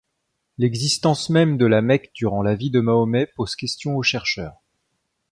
[0.57, 4.59] L'existence même de la Mecque durant la vie de Mahomet pose question aux chercheurs.